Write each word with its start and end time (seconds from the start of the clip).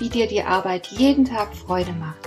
wie 0.00 0.08
dir 0.08 0.26
die 0.26 0.42
Arbeit 0.42 0.88
jeden 0.88 1.24
Tag 1.24 1.54
Freude 1.54 1.92
macht. 1.92 2.26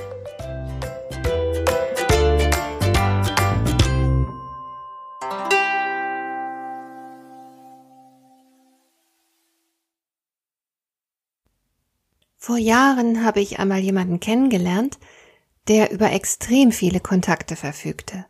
Vor 12.37 12.57
Jahren 12.57 13.23
habe 13.23 13.39
ich 13.39 13.59
einmal 13.59 13.79
jemanden 13.79 14.19
kennengelernt, 14.19 14.99
der 15.69 15.91
über 15.91 16.11
extrem 16.11 16.71
viele 16.71 16.99
Kontakte 16.99 17.55
verfügte. 17.55 18.25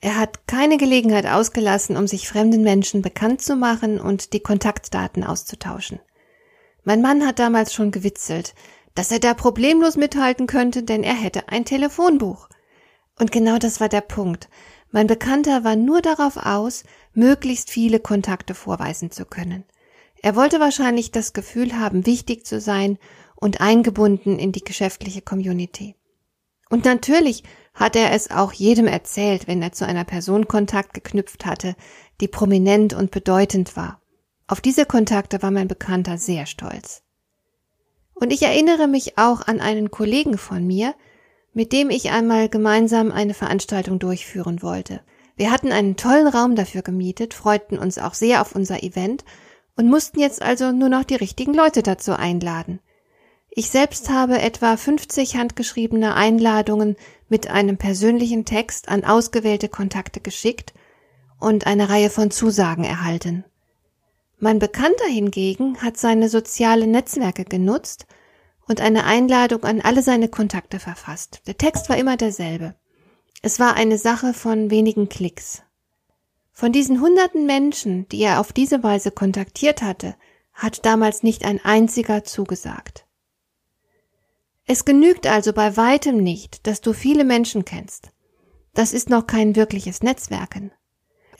Er 0.00 0.18
hat 0.18 0.46
keine 0.46 0.76
Gelegenheit 0.76 1.24
ausgelassen, 1.24 1.96
um 1.96 2.06
sich 2.06 2.28
fremden 2.28 2.62
Menschen 2.62 3.00
bekannt 3.00 3.40
zu 3.40 3.56
machen 3.56 4.00
und 4.00 4.32
die 4.32 4.40
Kontaktdaten 4.40 5.24
auszutauschen. 5.24 6.00
Mein 6.84 7.00
Mann 7.00 7.26
hat 7.26 7.38
damals 7.38 7.72
schon 7.72 7.90
gewitzelt, 7.90 8.54
dass 8.94 9.10
er 9.10 9.18
da 9.18 9.34
problemlos 9.34 9.96
mithalten 9.96 10.46
könnte, 10.46 10.82
denn 10.82 11.02
er 11.02 11.14
hätte 11.14 11.48
ein 11.48 11.64
Telefonbuch. 11.64 12.48
Und 13.18 13.32
genau 13.32 13.58
das 13.58 13.80
war 13.80 13.88
der 13.88 14.02
Punkt. 14.02 14.48
Mein 14.90 15.06
Bekannter 15.06 15.64
war 15.64 15.76
nur 15.76 16.02
darauf 16.02 16.36
aus, 16.36 16.84
möglichst 17.14 17.70
viele 17.70 18.00
Kontakte 18.00 18.54
vorweisen 18.54 19.10
zu 19.10 19.24
können. 19.24 19.64
Er 20.22 20.36
wollte 20.36 20.60
wahrscheinlich 20.60 21.10
das 21.10 21.32
Gefühl 21.32 21.78
haben, 21.78 22.06
wichtig 22.06 22.46
zu 22.46 22.60
sein 22.60 22.98
und 23.34 23.60
eingebunden 23.60 24.38
in 24.38 24.52
die 24.52 24.64
geschäftliche 24.64 25.22
Community. 25.22 25.96
Und 26.70 26.84
natürlich 26.84 27.42
hat 27.74 27.96
er 27.96 28.12
es 28.12 28.30
auch 28.30 28.52
jedem 28.52 28.86
erzählt, 28.86 29.48
wenn 29.48 29.62
er 29.62 29.72
zu 29.72 29.86
einer 29.86 30.04
Person 30.04 30.48
Kontakt 30.48 30.94
geknüpft 30.94 31.44
hatte, 31.44 31.76
die 32.20 32.28
prominent 32.28 32.94
und 32.94 33.10
bedeutend 33.10 33.76
war. 33.76 34.00
Auf 34.46 34.60
diese 34.60 34.84
Kontakte 34.84 35.42
war 35.42 35.50
mein 35.50 35.68
Bekannter 35.68 36.18
sehr 36.18 36.46
stolz. 36.46 37.02
Und 38.14 38.32
ich 38.32 38.42
erinnere 38.42 38.86
mich 38.86 39.18
auch 39.18 39.46
an 39.46 39.60
einen 39.60 39.90
Kollegen 39.90 40.38
von 40.38 40.66
mir, 40.66 40.94
mit 41.52 41.72
dem 41.72 41.90
ich 41.90 42.10
einmal 42.10 42.48
gemeinsam 42.48 43.10
eine 43.10 43.34
Veranstaltung 43.34 43.98
durchführen 43.98 44.62
wollte. 44.62 45.00
Wir 45.36 45.50
hatten 45.50 45.72
einen 45.72 45.96
tollen 45.96 46.28
Raum 46.28 46.56
dafür 46.56 46.82
gemietet, 46.82 47.34
freuten 47.34 47.78
uns 47.78 47.98
auch 47.98 48.14
sehr 48.14 48.40
auf 48.40 48.54
unser 48.54 48.82
Event 48.82 49.24
und 49.76 49.88
mussten 49.88 50.20
jetzt 50.20 50.42
also 50.42 50.72
nur 50.72 50.88
noch 50.88 51.04
die 51.04 51.16
richtigen 51.16 51.54
Leute 51.54 51.82
dazu 51.82 52.12
einladen. 52.12 52.80
Ich 53.50 53.70
selbst 53.70 54.10
habe 54.10 54.40
etwa 54.40 54.76
50 54.76 55.36
handgeschriebene 55.36 56.14
Einladungen 56.14 56.96
mit 57.28 57.48
einem 57.48 57.78
persönlichen 57.78 58.44
Text 58.44 58.88
an 58.88 59.04
ausgewählte 59.04 59.68
Kontakte 59.68 60.20
geschickt 60.20 60.74
und 61.40 61.66
eine 61.66 61.88
Reihe 61.88 62.10
von 62.10 62.30
Zusagen 62.30 62.84
erhalten. 62.84 63.44
Mein 64.44 64.58
Bekannter 64.58 65.06
hingegen 65.06 65.80
hat 65.80 65.96
seine 65.96 66.28
sozialen 66.28 66.90
Netzwerke 66.90 67.46
genutzt 67.46 68.04
und 68.68 68.82
eine 68.82 69.04
Einladung 69.04 69.64
an 69.64 69.80
alle 69.80 70.02
seine 70.02 70.28
Kontakte 70.28 70.78
verfasst. 70.78 71.40
Der 71.46 71.56
Text 71.56 71.88
war 71.88 71.96
immer 71.96 72.18
derselbe. 72.18 72.74
Es 73.40 73.58
war 73.58 73.72
eine 73.74 73.96
Sache 73.96 74.34
von 74.34 74.70
wenigen 74.70 75.08
Klicks. 75.08 75.62
Von 76.52 76.72
diesen 76.72 77.00
hunderten 77.00 77.46
Menschen, 77.46 78.06
die 78.10 78.20
er 78.20 78.38
auf 78.38 78.52
diese 78.52 78.82
Weise 78.82 79.12
kontaktiert 79.12 79.80
hatte, 79.80 80.14
hat 80.52 80.84
damals 80.84 81.22
nicht 81.22 81.46
ein 81.46 81.64
einziger 81.64 82.22
zugesagt. 82.22 83.06
Es 84.66 84.84
genügt 84.84 85.26
also 85.26 85.54
bei 85.54 85.74
weitem 85.78 86.18
nicht, 86.18 86.66
dass 86.66 86.82
du 86.82 86.92
viele 86.92 87.24
Menschen 87.24 87.64
kennst. 87.64 88.10
Das 88.74 88.92
ist 88.92 89.08
noch 89.08 89.26
kein 89.26 89.56
wirkliches 89.56 90.02
Netzwerken. 90.02 90.70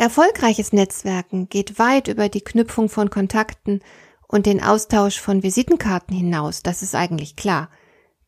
Erfolgreiches 0.04 0.74
Netzwerken 0.74 1.48
geht 1.48 1.78
weit 1.78 2.08
über 2.08 2.28
die 2.28 2.42
Knüpfung 2.42 2.90
von 2.90 3.08
Kontakten 3.08 3.80
und 4.28 4.44
den 4.44 4.62
Austausch 4.62 5.18
von 5.18 5.42
Visitenkarten 5.42 6.14
hinaus, 6.14 6.62
das 6.62 6.82
ist 6.82 6.94
eigentlich 6.94 7.36
klar. 7.36 7.70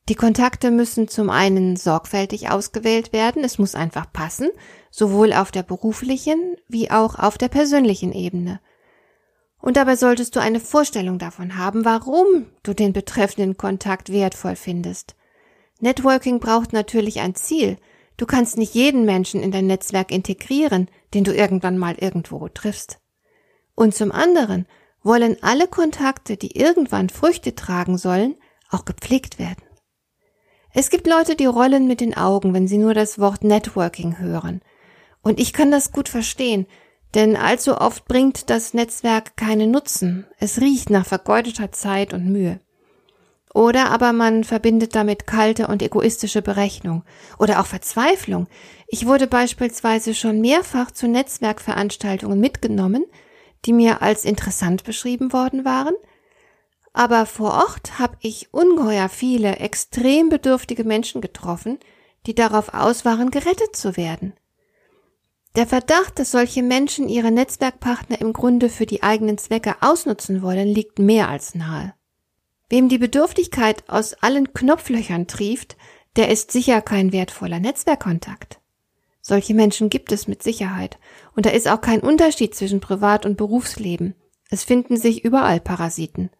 Die 0.09 0.15
Kontakte 0.15 0.71
müssen 0.71 1.07
zum 1.07 1.29
einen 1.29 1.77
sorgfältig 1.77 2.49
ausgewählt 2.49 3.13
werden, 3.13 3.45
es 3.45 3.59
muss 3.59 3.75
einfach 3.75 4.11
passen, 4.11 4.49
sowohl 4.91 5.35
auf 5.35 5.51
der 5.51 5.65
beruflichen 5.65 6.57
wie 6.67 6.91
auch 6.91 7.19
auf 7.19 7.37
der 7.37 7.49
persönlichen 7.49 8.13
Ebene. 8.13 8.59
Und 9.61 9.77
dabei 9.77 9.97
solltest 9.97 10.35
du 10.35 10.41
eine 10.41 10.61
Vorstellung 10.61 11.19
davon 11.19 11.59
haben, 11.59 11.85
warum 11.85 12.47
du 12.63 12.73
den 12.73 12.95
betreffenden 12.95 13.59
Kontakt 13.59 14.11
wertvoll 14.11 14.57
findest. 14.57 15.15
Networking 15.81 16.41
braucht 16.41 16.73
natürlich 16.73 17.21
ein 17.21 17.35
Ziel, 17.35 17.77
Du 18.17 18.27
kannst 18.27 18.57
nicht 18.57 18.75
jeden 18.75 19.05
Menschen 19.05 19.43
in 19.43 19.53
dein 19.53 19.67
Netzwerk 19.67 20.11
integrieren, 20.11 20.89
den 21.15 21.25
du 21.25 21.35
irgendwann 21.35 21.79
mal 21.79 21.97
irgendwo 21.99 22.49
triffst. 22.49 22.99
Und 23.75 23.95
zum 23.95 24.11
anderen 24.11 24.67
wollen 25.03 25.37
alle 25.43 25.69
Kontakte, 25.69 26.37
die 26.37 26.57
irgendwann 26.57 27.11
Früchte 27.11 27.55
tragen 27.55 27.99
sollen, 27.99 28.37
auch 28.71 28.85
gepflegt 28.85 29.39
werden. 29.39 29.63
Es 30.73 30.91
gibt 30.91 31.07
Leute, 31.07 31.37
die 31.37 31.47
rollen 31.47 31.87
mit 31.87 32.01
den 32.01 32.17
Augen, 32.17 32.53
wenn 32.53 32.69
sie 32.69 32.79
nur 32.79 32.93
das 32.93 33.19
Wort 33.19 33.45
Networking 33.45 34.19
hören. 34.19 34.61
Und 35.23 35.41
ich 35.41 35.53
kann 35.53 35.71
das 35.71 35.93
gut 35.93 36.09
verstehen, 36.09 36.67
denn 37.15 37.37
allzu 37.37 37.79
oft 37.79 38.07
bringt 38.07 38.51
das 38.51 38.75
Netzwerk 38.75 39.37
keinen 39.37 39.71
Nutzen. 39.71 40.27
Es 40.39 40.61
riecht 40.61 40.91
nach 40.91 41.07
vergeudeter 41.07 41.73
Zeit 41.73 42.13
und 42.13 42.27
Mühe. 42.27 42.61
Oder 43.57 43.91
aber 43.91 44.13
man 44.13 44.45
verbindet 44.45 44.95
damit 44.95 45.27
kalte 45.27 45.69
und 45.69 45.81
egoistische 45.81 46.43
Berechnung 46.43 47.05
oder 47.39 47.59
auch 47.59 47.65
Verzweiflung. 47.65 48.49
Ich 48.87 49.07
wurde 49.07 49.27
beispielsweise 49.27 50.15
schon 50.15 50.43
mehrfach 50.43 50.91
zu 50.91 51.09
Netzwerkveranstaltungen 51.09 52.39
mitgenommen, 52.39 53.07
die 53.65 53.73
mir 53.73 54.03
als 54.03 54.27
interessant 54.27 54.85
beschrieben 54.85 55.33
worden 55.33 55.65
waren, 55.65 55.95
aber 56.93 57.25
vor 57.25 57.55
Ort 57.55 57.99
habe 57.99 58.19
ich 58.21 58.53
ungeheuer 58.53 59.09
viele 59.09 59.57
extrem 59.57 60.29
bedürftige 60.29 60.85
Menschen 60.85 61.23
getroffen, 61.23 61.79
die 62.27 62.35
darauf 62.35 62.75
aus 62.75 63.07
waren, 63.07 63.31
gerettet 63.31 63.75
zu 63.75 63.97
werden. 63.97 64.35
Der 65.57 65.67
Verdacht, 65.67 66.19
dass 66.19 66.31
solche 66.31 66.63
Menschen 66.63 67.09
ihre 67.09 67.31
Netzwerkpartner 67.31 68.21
im 68.21 68.35
Grunde 68.35 68.69
für 68.69 68.85
die 68.85 69.03
eigenen 69.03 69.39
Zwecke 69.39 69.77
ausnutzen 69.81 70.43
wollen, 70.43 70.69
liegt 70.69 70.99
mehr 70.99 71.31
als 71.31 71.55
nahe. 71.55 71.96
Wem 72.69 72.89
die 72.89 72.99
Bedürftigkeit 72.99 73.85
aus 73.87 74.15
allen 74.15 74.53
Knopflöchern 74.53 75.29
trieft, 75.29 75.77
der 76.17 76.31
ist 76.31 76.51
sicher 76.51 76.83
kein 76.83 77.13
wertvoller 77.13 77.61
Netzwerkkontakt. 77.61 78.59
Solche 79.21 79.55
Menschen 79.55 79.89
gibt 79.89 80.11
es 80.11 80.27
mit 80.27 80.43
Sicherheit, 80.43 80.99
und 81.37 81.47
da 81.47 81.51
ist 81.51 81.69
auch 81.69 81.81
kein 81.81 82.01
Unterschied 82.01 82.57
zwischen 82.57 82.81
Privat- 82.81 83.25
und 83.25 83.37
Berufsleben. 83.37 84.17
Es 84.51 84.65
finden 84.65 84.97
sich 84.97 85.25
überall 85.25 85.61
Parasiten. 85.61 86.31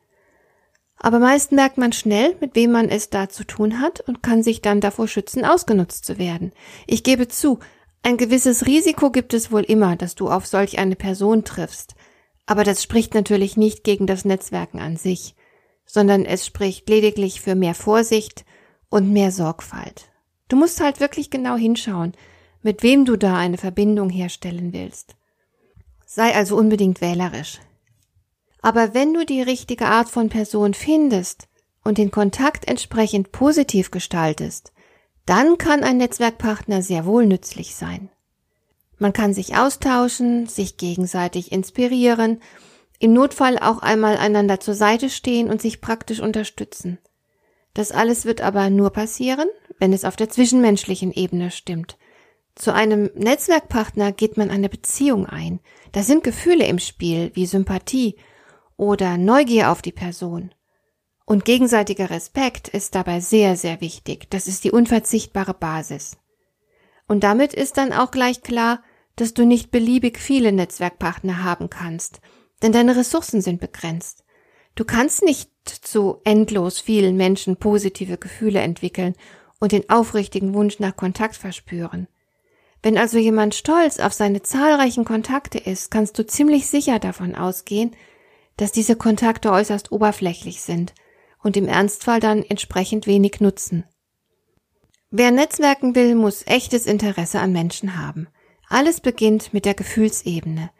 Aber 0.99 1.21
meist 1.21 1.53
merkt 1.53 1.79
man 1.79 1.93
schnell, 1.93 2.35
mit 2.41 2.57
wem 2.57 2.73
man 2.73 2.89
es 2.89 3.11
da 3.11 3.29
zu 3.29 3.45
tun 3.45 3.81
hat 3.81 4.01
und 4.01 4.23
kann 4.23 4.43
sich 4.43 4.63
dann 4.63 4.81
davor 4.81 5.07
schützen, 5.07 5.45
ausgenutzt 5.45 6.05
zu 6.05 6.19
werden. 6.19 6.53
Ich 6.89 7.05
gebe 7.05 7.29
zu, 7.29 7.61
ein 8.03 8.17
gewisses 8.17 8.67
Risiko 8.67 9.11
gibt 9.11 9.33
es 9.35 9.53
wohl 9.53 9.63
immer, 9.63 9.95
dass 9.95 10.17
du 10.17 10.29
auf 10.29 10.47
solch 10.47 10.79
eine 10.79 10.97
Person 10.97 11.45
triffst. 11.45 11.95
Aber 12.47 12.65
das 12.65 12.83
spricht 12.83 13.15
natürlich 13.15 13.57
nicht 13.57 13.85
gegen 13.85 14.07
das 14.07 14.25
Netzwerken 14.25 14.81
an 14.81 14.97
sich 14.97 15.36
sondern 15.87 16.25
es 16.25 16.45
spricht 16.45 16.89
lediglich 16.89 17.41
für 17.41 17.55
mehr 17.55 17.75
Vorsicht 17.75 18.45
und 18.91 19.13
mehr 19.13 19.31
Sorgfalt. 19.31 20.11
Du 20.49 20.57
musst 20.57 20.81
halt 20.81 21.01
wirklich 21.01 21.31
genau 21.31 21.57
hinschauen, 21.57 22.13
mit 22.63 22.83
wem 22.83 23.05
du 23.05 23.17
da 23.17 23.37
eine 23.37 23.59
Verbindung 23.59 24.11
herstellen 24.11 24.73
willst. 24.73 25.17
Sei 26.05 26.35
also 26.35 26.57
unbedingt 26.57 27.01
wählerisch. 27.01 27.61
Aber 28.61 28.95
wenn 28.95 29.15
du 29.15 29.25
die 29.25 29.43
richtige 29.43 29.87
Art 29.87 30.09
von 30.09 30.29
Person 30.29 30.75
findest 30.75 31.49
und 31.85 31.99
den 31.99 32.11
Kontakt 32.11 32.67
entsprechend 32.69 33.31
positiv 33.31 33.91
gestaltest, 33.91 34.73
dann 35.25 35.59
kann 35.59 35.83
ein 35.83 35.99
Netzwerkpartner 35.99 36.83
sehr 36.83 37.07
wohl 37.07 37.27
nützlich 37.27 37.75
sein. 37.75 38.11
Man 38.99 39.13
kann 39.13 39.35
sich 39.35 39.57
austauschen, 39.57 40.47
sich 40.47 40.77
gegenseitig 40.77 41.53
inspirieren 41.53 42.41
im 42.99 43.13
Notfall 43.13 43.59
auch 43.59 43.79
einmal 43.79 44.17
einander 44.17 44.61
zur 44.61 44.75
Seite 44.75 45.11
stehen 45.11 45.51
und 45.51 45.61
sich 45.61 45.81
praktisch 45.81 46.21
unterstützen. 46.21 46.99
Das 47.75 47.93
alles 47.93 48.25
wird 48.25 48.41
aber 48.41 48.71
nur 48.71 48.91
passieren, 48.91 49.49
wenn 49.79 49.93
es 49.93 50.05
auf 50.05 50.17
der 50.17 50.31
zwischenmenschlichen 50.31 51.13
Ebene 51.13 51.51
stimmt. 51.51 51.99
Zu 52.55 52.73
einem 52.73 53.11
Netzwerkpartner 53.15 54.13
geht 54.13 54.39
man 54.39 54.51
eine 54.51 54.71
Beziehung 54.71 55.27
ein. 55.27 55.61
Da 55.93 56.03
sind 56.03 56.25
Gefühle 56.25 56.67
im 56.67 56.79
Spiel, 56.79 57.31
wie 57.35 57.45
Sympathie 57.45 58.17
oder 58.79 59.19
Neugier 59.19 59.71
auf 59.71 59.83
die 59.83 59.93
Person. 59.93 60.55
Und 61.27 61.45
gegenseitiger 61.45 62.09
Respekt 62.09 62.69
ist 62.69 62.95
dabei 62.95 63.21
sehr, 63.21 63.57
sehr 63.57 63.81
wichtig. 63.83 64.31
Das 64.31 64.47
ist 64.47 64.65
die 64.65 64.71
unverzichtbare 64.71 65.55
Basis. 65.55 66.17
Und 67.09 67.25
damit 67.25 67.53
ist 67.53 67.77
dann 67.77 67.93
auch 67.93 68.11
gleich 68.11 68.43
klar, 68.43 68.83
dass 69.17 69.35
du 69.35 69.45
nicht 69.45 69.71
beliebig 69.71 70.19
viele 70.19 70.53
Netzwerkpartner 70.53 71.45
haben 71.45 71.69
kannst, 71.69 72.21
denn 72.63 72.73
deine 72.73 72.97
Ressourcen 72.97 73.41
sind 73.41 73.61
begrenzt. 73.61 74.25
Du 74.75 74.85
kannst 74.85 75.23
nicht 75.23 75.51
zu 75.65 76.21
endlos 76.25 76.81
vielen 76.81 77.17
Menschen 77.17 77.57
positive 77.57 78.19
Gefühle 78.19 78.61
entwickeln 78.61 79.15
und 79.59 79.73
den 79.73 79.89
aufrichtigen 79.89 80.55
Wunsch 80.55 80.79
nach 80.79 80.97
Kontakt 80.97 81.37
verspüren. 81.37 82.09
Wenn 82.83 82.99
also 82.99 83.19
jemand 83.19 83.55
stolz 83.55 83.99
auf 83.99 84.13
seine 84.13 84.43
zahlreichen 84.43 85.05
Kontakte 85.05 85.59
ist, 85.59 85.91
kannst 85.91 86.19
du 86.19 86.27
ziemlich 86.27 86.67
sicher 86.67 86.99
davon 86.99 87.35
ausgehen, 87.35 87.97
dass 88.57 88.73
diese 88.73 88.97
Kontakte 88.97 89.51
äußerst 89.51 89.93
oberflächlich 89.93 90.61
sind 90.63 90.95
und 91.43 91.57
im 91.57 91.69
Ernstfall 91.69 92.21
dann 92.21 92.43
entsprechend 92.43 93.07
wenig 93.07 93.41
nutzen. 93.41 93.85
Wer 95.11 95.31
netzwerken 95.31 95.95
will, 95.95 96.15
muss 96.15 96.47
echtes 96.47 96.87
Interesse 96.87 97.41
an 97.41 97.53
Menschen 97.53 97.99
haben. 97.99 98.29
Alles 98.69 99.01
beginnt 99.01 99.55
mit 99.55 99.65
der 99.65 99.75
Gefühlsebene. 99.75 100.71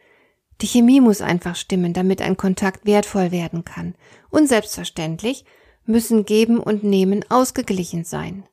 Die 0.61 0.67
Chemie 0.67 1.01
muss 1.01 1.21
einfach 1.21 1.57
stimmen, 1.57 1.93
damit 1.93 2.23
ein 2.23 2.37
Kontakt 2.37 2.87
wertvoll 2.87 3.31
werden 3.31 3.65
kann. 3.65 3.95
Und 4.31 4.49
selbstverständlich 4.49 5.45
müssen 5.85 6.25
Geben 6.25 6.59
und 6.59 6.83
Nehmen 6.83 7.25
ausgeglichen 7.31 8.05
sein. 8.05 8.45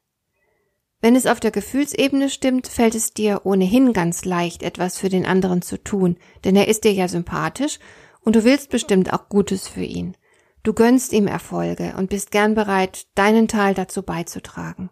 Wenn 1.01 1.15
es 1.15 1.25
auf 1.25 1.39
der 1.39 1.51
Gefühlsebene 1.51 2.29
stimmt, 2.29 2.67
fällt 2.67 2.95
es 2.95 3.13
dir 3.13 3.41
ohnehin 3.43 3.91
ganz 3.91 4.23
leicht, 4.23 4.63
etwas 4.63 4.97
für 4.97 5.09
den 5.09 5.25
anderen 5.25 5.61
zu 5.61 5.81
tun, 5.81 6.17
denn 6.45 6.55
er 6.55 6.69
ist 6.69 6.85
dir 6.85 6.93
ja 6.93 7.07
sympathisch 7.07 7.79
und 8.21 8.37
du 8.37 8.45
willst 8.45 8.69
bestimmt 8.69 9.11
auch 9.11 9.27
Gutes 9.27 9.67
für 9.67 9.83
ihn. 9.83 10.15
Du 10.63 10.71
gönnst 10.71 11.11
ihm 11.11 11.27
Erfolge 11.27 11.93
und 11.97 12.09
bist 12.09 12.31
gern 12.31 12.55
bereit, 12.55 13.07
deinen 13.15 13.49
Teil 13.49 13.73
dazu 13.73 14.01
beizutragen. 14.01 14.89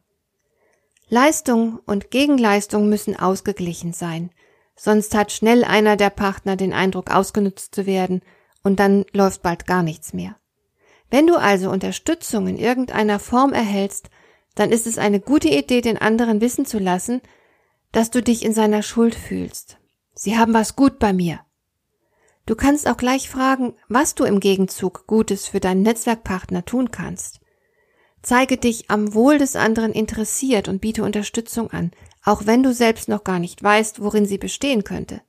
Leistung 1.08 1.80
und 1.86 2.12
Gegenleistung 2.12 2.90
müssen 2.90 3.18
ausgeglichen 3.18 3.94
sein, 3.94 4.32
sonst 4.76 5.16
hat 5.16 5.32
schnell 5.32 5.64
einer 5.64 5.98
der 5.98 6.10
Partner 6.10 6.56
den 6.56 6.74
Eindruck, 6.74 7.12
ausgenutzt 7.12 7.76
zu 7.76 7.86
werden, 7.86 8.22
und 8.64 8.80
dann 8.80 9.06
läuft 9.12 9.42
bald 9.42 9.66
gar 9.66 9.84
nichts 9.84 10.14
mehr. 10.14 10.36
Wenn 11.10 11.28
du 11.28 11.36
also 11.36 11.70
Unterstützung 11.70 12.48
in 12.48 12.58
irgendeiner 12.58 13.20
Form 13.20 13.54
erhältst, 13.54 14.10
dann 14.56 14.72
ist 14.72 14.88
es 14.88 14.98
eine 14.98 15.20
gute 15.20 15.50
Idee, 15.50 15.82
den 15.82 15.98
anderen 15.98 16.42
wissen 16.42 16.66
zu 16.66 16.80
lassen, 16.80 17.22
dass 17.92 18.12
du 18.12 18.22
dich 18.22 18.46
in 18.46 18.54
seiner 18.54 18.84
Schuld 18.84 19.16
fühlst. 19.16 19.78
Sie 20.14 20.38
haben 20.38 20.54
was 20.54 20.76
gut 20.76 21.00
bei 21.00 21.14
mir. 21.14 21.40
Du 22.46 22.56
kannst 22.56 22.88
auch 22.88 22.98
gleich 22.98 23.30
fragen, 23.30 23.76
was 23.88 24.16
du 24.16 24.24
im 24.24 24.40
Gegenzug 24.40 25.06
Gutes 25.08 25.48
für 25.48 25.60
deinen 25.60 25.84
Netzwerkpartner 25.84 26.66
tun 26.66 26.92
kannst. 26.92 27.40
Zeige 28.22 28.58
dich 28.58 28.90
am 28.90 29.14
Wohl 29.14 29.38
des 29.38 29.56
anderen 29.56 29.94
interessiert 29.94 30.68
und 30.68 30.80
biete 30.80 31.04
Unterstützung 31.04 31.72
an, 31.72 31.92
auch 32.24 32.46
wenn 32.46 32.64
du 32.64 32.74
selbst 32.74 33.10
noch 33.10 33.24
gar 33.24 33.40
nicht 33.40 33.62
weißt, 33.62 34.02
worin 34.02 34.26
sie 34.26 34.38
bestehen 34.38 34.84
könnte. 34.84 35.22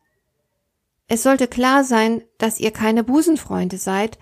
Es 1.09 1.23
sollte 1.23 1.49
klar 1.49 1.85
sein, 1.85 2.23
dass 2.39 2.61
ihr 2.61 2.71
keine 2.71 3.05
Busenfreunde 3.05 3.79
seid, 3.79 4.19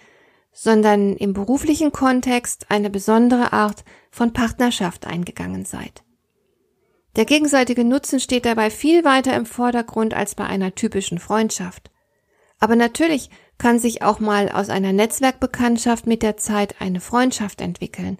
sondern 0.52 1.16
im 1.16 1.32
beruflichen 1.32 1.92
Kontext 1.92 2.66
eine 2.70 2.90
besondere 2.90 3.52
Art 3.52 3.84
von 4.10 4.32
Partnerschaft 4.32 5.06
eingegangen 5.06 5.64
seid. 5.64 6.02
Der 7.16 7.24
gegenseitige 7.24 7.84
Nutzen 7.84 8.20
steht 8.20 8.44
dabei 8.44 8.70
viel 8.70 9.04
weiter 9.04 9.34
im 9.34 9.46
Vordergrund 9.46 10.14
als 10.14 10.34
bei 10.34 10.44
einer 10.44 10.74
typischen 10.74 11.18
Freundschaft. 11.18 11.90
Aber 12.58 12.76
natürlich 12.76 13.30
kann 13.58 13.78
sich 13.78 14.02
auch 14.02 14.20
mal 14.20 14.48
aus 14.48 14.68
einer 14.68 14.92
Netzwerkbekanntschaft 14.92 16.06
mit 16.06 16.22
der 16.22 16.36
Zeit 16.36 16.80
eine 16.80 17.00
Freundschaft 17.00 17.60
entwickeln. 17.60 18.18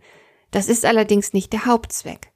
Das 0.50 0.68
ist 0.68 0.84
allerdings 0.84 1.32
nicht 1.32 1.52
der 1.52 1.66
Hauptzweck. 1.66 2.32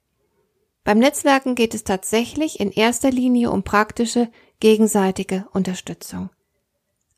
Beim 0.85 0.99
Netzwerken 0.99 1.55
geht 1.55 1.73
es 1.73 1.83
tatsächlich 1.83 2.59
in 2.59 2.71
erster 2.71 3.09
Linie 3.09 3.49
um 3.49 3.63
praktische, 3.63 4.29
gegenseitige 4.59 5.47
Unterstützung. 5.51 6.29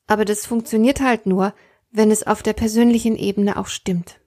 Aber 0.08 0.24
das 0.24 0.46
funktioniert 0.46 1.02
halt 1.02 1.26
nur, 1.26 1.54
wenn 1.92 2.10
es 2.10 2.26
auf 2.26 2.42
der 2.42 2.54
persönlichen 2.54 3.18
Ebene 3.18 3.58
auch 3.58 3.68
stimmt. 3.68 4.22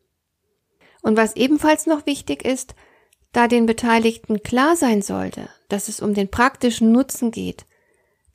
Und 1.02 1.16
was 1.16 1.36
ebenfalls 1.36 1.86
noch 1.86 2.04
wichtig 2.04 2.44
ist, 2.44 2.74
da 3.32 3.48
den 3.48 3.64
Beteiligten 3.64 4.42
klar 4.42 4.76
sein 4.76 5.00
sollte, 5.00 5.48
dass 5.70 5.88
es 5.88 6.00
um 6.00 6.12
den 6.12 6.30
praktischen 6.30 6.92
Nutzen 6.92 7.30
geht, 7.30 7.64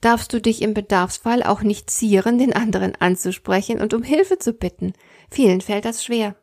darfst 0.01 0.33
du 0.33 0.41
dich 0.41 0.63
im 0.63 0.73
Bedarfsfall 0.73 1.43
auch 1.43 1.61
nicht 1.61 1.91
zieren, 1.91 2.39
den 2.39 2.53
anderen 2.53 2.95
anzusprechen 2.95 3.79
und 3.79 3.93
um 3.93 4.01
Hilfe 4.01 4.39
zu 4.39 4.53
bitten. 4.53 4.93
Vielen 5.29 5.61
fällt 5.61 5.85
das 5.85 6.03
schwer. 6.03 6.35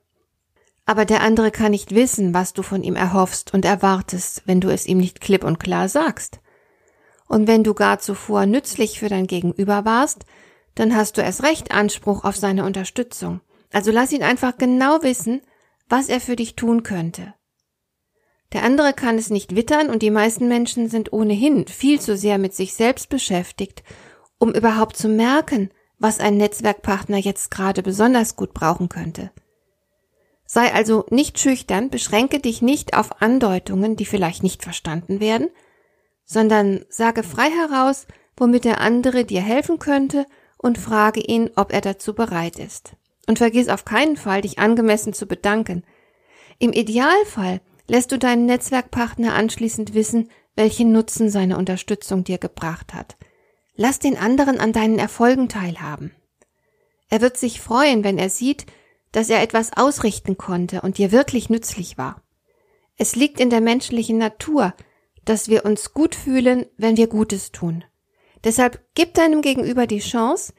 Aber 0.84 1.04
der 1.04 1.22
andere 1.22 1.50
kann 1.50 1.70
nicht 1.70 1.94
wissen, 1.94 2.34
was 2.34 2.52
du 2.52 2.62
von 2.62 2.82
ihm 2.82 2.96
erhoffst 2.96 3.54
und 3.54 3.64
erwartest, 3.64 4.42
wenn 4.46 4.60
du 4.60 4.68
es 4.68 4.86
ihm 4.86 4.98
nicht 4.98 5.20
klipp 5.20 5.44
und 5.44 5.60
klar 5.60 5.88
sagst. 5.88 6.40
Und 7.28 7.46
wenn 7.46 7.64
du 7.64 7.72
gar 7.74 7.98
zuvor 7.98 8.46
nützlich 8.46 8.98
für 8.98 9.08
dein 9.08 9.26
Gegenüber 9.26 9.84
warst, 9.84 10.26
dann 10.74 10.96
hast 10.96 11.16
du 11.16 11.22
erst 11.22 11.42
recht 11.44 11.72
Anspruch 11.72 12.24
auf 12.24 12.36
seine 12.36 12.64
Unterstützung. 12.64 13.40
Also 13.72 13.90
lass 13.90 14.12
ihn 14.12 14.22
einfach 14.22 14.58
genau 14.58 15.02
wissen, 15.02 15.40
was 15.88 16.08
er 16.08 16.20
für 16.20 16.36
dich 16.36 16.56
tun 16.56 16.82
könnte. 16.82 17.34
Der 18.52 18.64
andere 18.64 18.92
kann 18.92 19.16
es 19.16 19.30
nicht 19.30 19.56
wittern 19.56 19.88
und 19.88 20.02
die 20.02 20.10
meisten 20.10 20.46
Menschen 20.46 20.88
sind 20.88 21.12
ohnehin 21.12 21.66
viel 21.66 22.00
zu 22.00 22.16
sehr 22.16 22.38
mit 22.38 22.54
sich 22.54 22.74
selbst 22.74 23.08
beschäftigt, 23.08 23.82
um 24.38 24.52
überhaupt 24.52 24.96
zu 24.96 25.08
merken, 25.08 25.70
was 25.98 26.20
ein 26.20 26.36
Netzwerkpartner 26.36 27.16
jetzt 27.16 27.50
gerade 27.50 27.82
besonders 27.82 28.36
gut 28.36 28.52
brauchen 28.52 28.88
könnte. 28.88 29.30
Sei 30.54 30.70
also 30.74 31.06
nicht 31.08 31.38
schüchtern, 31.38 31.88
beschränke 31.88 32.38
dich 32.38 32.60
nicht 32.60 32.92
auf 32.92 33.22
Andeutungen, 33.22 33.96
die 33.96 34.04
vielleicht 34.04 34.42
nicht 34.42 34.62
verstanden 34.62 35.18
werden, 35.18 35.48
sondern 36.26 36.84
sage 36.90 37.22
frei 37.22 37.48
heraus, 37.48 38.06
womit 38.36 38.66
der 38.66 38.82
andere 38.82 39.24
dir 39.24 39.40
helfen 39.40 39.78
könnte 39.78 40.26
und 40.58 40.76
frage 40.76 41.20
ihn, 41.20 41.48
ob 41.56 41.72
er 41.72 41.80
dazu 41.80 42.14
bereit 42.14 42.58
ist. 42.58 42.96
Und 43.26 43.38
vergiss 43.38 43.70
auf 43.70 43.86
keinen 43.86 44.18
Fall, 44.18 44.42
dich 44.42 44.58
angemessen 44.58 45.14
zu 45.14 45.24
bedanken. 45.24 45.84
Im 46.58 46.74
Idealfall 46.74 47.62
lässt 47.88 48.12
du 48.12 48.18
deinen 48.18 48.44
Netzwerkpartner 48.44 49.32
anschließend 49.32 49.94
wissen, 49.94 50.28
welchen 50.54 50.92
Nutzen 50.92 51.30
seine 51.30 51.56
Unterstützung 51.56 52.24
dir 52.24 52.36
gebracht 52.36 52.92
hat. 52.92 53.16
Lass 53.74 54.00
den 54.00 54.18
anderen 54.18 54.60
an 54.60 54.74
deinen 54.74 54.98
Erfolgen 54.98 55.48
teilhaben. 55.48 56.14
Er 57.08 57.22
wird 57.22 57.38
sich 57.38 57.62
freuen, 57.62 58.04
wenn 58.04 58.18
er 58.18 58.28
sieht, 58.28 58.66
dass 59.12 59.30
er 59.30 59.42
etwas 59.42 59.76
ausrichten 59.76 60.36
konnte 60.36 60.80
und 60.80 60.98
dir 60.98 61.12
wirklich 61.12 61.50
nützlich 61.50 61.98
war. 61.98 62.22
Es 62.96 63.14
liegt 63.14 63.40
in 63.40 63.50
der 63.50 63.60
menschlichen 63.60 64.18
Natur, 64.18 64.74
dass 65.24 65.48
wir 65.48 65.64
uns 65.64 65.92
gut 65.92 66.14
fühlen, 66.14 66.66
wenn 66.76 66.96
wir 66.96 67.06
Gutes 67.06 67.52
tun. 67.52 67.84
Deshalb 68.44 68.84
gib 68.94 69.14
deinem 69.14 69.42
Gegenüber 69.42 69.86
die 69.86 70.00
Chance, 70.00 70.52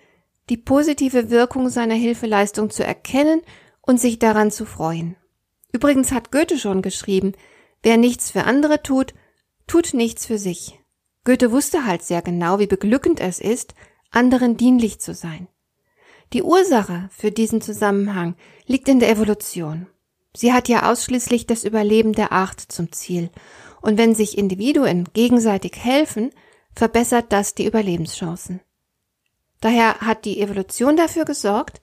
die 0.49 0.57
positive 0.57 1.29
Wirkung 1.29 1.69
seiner 1.69 1.95
Hilfeleistung 1.95 2.69
zu 2.69 2.83
erkennen 2.83 3.41
und 3.81 3.99
sich 3.99 4.19
daran 4.19 4.51
zu 4.51 4.65
freuen. 4.65 5.15
Übrigens 5.71 6.11
hat 6.11 6.31
Goethe 6.31 6.57
schon 6.57 6.81
geschrieben, 6.81 7.33
wer 7.81 7.97
nichts 7.97 8.31
für 8.31 8.43
andere 8.43 8.83
tut, 8.83 9.13
tut 9.67 9.93
nichts 9.93 10.25
für 10.25 10.37
sich. 10.37 10.79
Goethe 11.25 11.51
wusste 11.51 11.85
halt 11.85 12.03
sehr 12.03 12.21
genau, 12.21 12.59
wie 12.59 12.67
beglückend 12.67 13.19
es 13.19 13.39
ist, 13.39 13.73
anderen 14.11 14.57
dienlich 14.57 14.99
zu 14.99 15.13
sein. 15.13 15.47
Die 16.33 16.41
Ursache 16.41 17.09
für 17.11 17.31
diesen 17.31 17.61
Zusammenhang 17.61 18.35
liegt 18.65 18.87
in 18.87 18.99
der 18.99 19.09
Evolution. 19.09 19.85
Sie 20.35 20.51
hat 20.51 20.67
ja 20.67 20.91
ausschließlich 20.91 21.45
das 21.45 21.63
Überleben 21.63 22.13
der 22.13 22.31
Art 22.31 22.59
zum 22.59 22.91
Ziel. 22.91 23.29
Und 23.81 23.99
wenn 23.99 24.15
sich 24.15 24.35
Individuen 24.35 25.07
gegenseitig 25.13 25.73
helfen, 25.77 26.31
verbessert 26.73 27.27
das 27.29 27.53
die 27.53 27.67
Überlebenschancen. 27.67 28.61
Daher 29.61 29.99
hat 29.99 30.25
die 30.25 30.41
Evolution 30.41 30.97
dafür 30.97 31.25
gesorgt, 31.25 31.81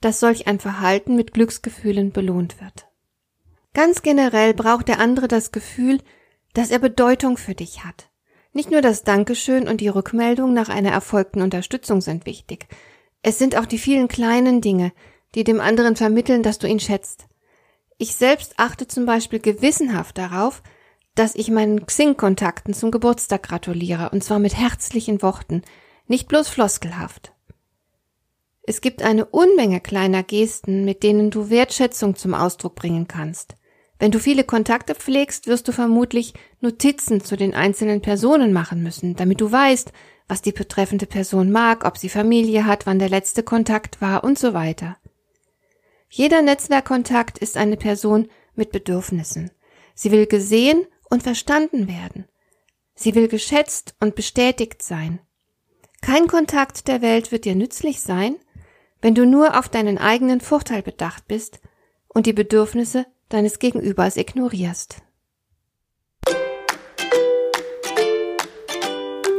dass 0.00 0.20
solch 0.20 0.46
ein 0.46 0.60
Verhalten 0.60 1.16
mit 1.16 1.34
Glücksgefühlen 1.34 2.12
belohnt 2.12 2.60
wird. 2.60 2.86
Ganz 3.74 4.02
generell 4.02 4.54
braucht 4.54 4.86
der 4.86 5.00
andere 5.00 5.26
das 5.26 5.50
Gefühl, 5.50 5.98
dass 6.54 6.70
er 6.70 6.78
Bedeutung 6.78 7.36
für 7.36 7.54
dich 7.54 7.84
hat. 7.84 8.10
Nicht 8.52 8.70
nur 8.70 8.80
das 8.80 9.02
Dankeschön 9.02 9.66
und 9.66 9.80
die 9.80 9.88
Rückmeldung 9.88 10.54
nach 10.54 10.68
einer 10.68 10.90
erfolgten 10.90 11.42
Unterstützung 11.42 12.00
sind 12.00 12.26
wichtig. 12.26 12.68
Es 13.22 13.38
sind 13.38 13.56
auch 13.56 13.66
die 13.66 13.78
vielen 13.78 14.08
kleinen 14.08 14.60
Dinge, 14.60 14.92
die 15.34 15.44
dem 15.44 15.60
anderen 15.60 15.96
vermitteln, 15.96 16.42
dass 16.42 16.58
du 16.58 16.66
ihn 16.66 16.80
schätzt. 16.80 17.26
Ich 17.98 18.14
selbst 18.14 18.54
achte 18.58 18.86
zum 18.86 19.06
Beispiel 19.06 19.40
gewissenhaft 19.40 20.18
darauf, 20.18 20.62
dass 21.14 21.34
ich 21.34 21.50
meinen 21.50 21.84
Xing-Kontakten 21.84 22.74
zum 22.74 22.90
Geburtstag 22.90 23.42
gratuliere, 23.42 24.10
und 24.10 24.22
zwar 24.22 24.38
mit 24.38 24.56
herzlichen 24.56 25.20
Worten, 25.20 25.62
nicht 26.06 26.28
bloß 26.28 26.48
floskelhaft. 26.48 27.32
Es 28.62 28.80
gibt 28.80 29.02
eine 29.02 29.24
Unmenge 29.24 29.80
kleiner 29.80 30.22
Gesten, 30.22 30.84
mit 30.84 31.02
denen 31.02 31.30
du 31.30 31.50
Wertschätzung 31.50 32.14
zum 32.14 32.34
Ausdruck 32.34 32.76
bringen 32.76 33.08
kannst. 33.08 33.56
Wenn 33.98 34.12
du 34.12 34.20
viele 34.20 34.44
Kontakte 34.44 34.94
pflegst, 34.94 35.48
wirst 35.48 35.66
du 35.66 35.72
vermutlich 35.72 36.34
Notizen 36.60 37.24
zu 37.24 37.36
den 37.36 37.54
einzelnen 37.54 38.00
Personen 38.00 38.52
machen 38.52 38.82
müssen, 38.82 39.16
damit 39.16 39.40
du 39.40 39.50
weißt, 39.50 39.92
was 40.28 40.42
die 40.42 40.52
betreffende 40.52 41.06
Person 41.06 41.50
mag, 41.50 41.84
ob 41.84 41.96
sie 41.96 42.08
Familie 42.08 42.66
hat, 42.66 42.86
wann 42.86 42.98
der 42.98 43.08
letzte 43.08 43.42
Kontakt 43.42 44.00
war 44.00 44.22
und 44.22 44.38
so 44.38 44.52
weiter. 44.52 44.96
Jeder 46.10 46.42
Netzwerkkontakt 46.42 47.38
ist 47.38 47.56
eine 47.56 47.76
Person 47.76 48.28
mit 48.54 48.70
Bedürfnissen. 48.70 49.50
Sie 49.94 50.10
will 50.12 50.26
gesehen 50.26 50.86
und 51.10 51.22
verstanden 51.22 51.88
werden. 51.88 52.26
Sie 52.94 53.14
will 53.14 53.28
geschätzt 53.28 53.94
und 54.00 54.14
bestätigt 54.14 54.82
sein. 54.82 55.20
Kein 56.00 56.28
Kontakt 56.28 56.88
der 56.88 57.02
Welt 57.02 57.32
wird 57.32 57.44
dir 57.44 57.54
nützlich 57.54 58.00
sein, 58.00 58.36
wenn 59.00 59.14
du 59.14 59.26
nur 59.26 59.58
auf 59.58 59.68
deinen 59.68 59.98
eigenen 59.98 60.40
Vorteil 60.40 60.82
bedacht 60.82 61.26
bist 61.28 61.60
und 62.08 62.26
die 62.26 62.32
Bedürfnisse 62.32 63.06
deines 63.28 63.58
Gegenübers 63.58 64.16
ignorierst. 64.16 65.02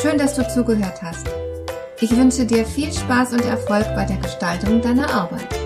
Schön, 0.00 0.16
dass 0.16 0.34
du 0.36 0.46
zugehört 0.48 1.02
hast. 1.02 1.26
Ich 2.00 2.16
wünsche 2.16 2.46
dir 2.46 2.64
viel 2.64 2.92
Spaß 2.92 3.32
und 3.32 3.44
Erfolg 3.44 3.84
bei 3.96 4.04
der 4.04 4.18
Gestaltung 4.18 4.80
deiner 4.80 5.12
Arbeit. 5.12 5.57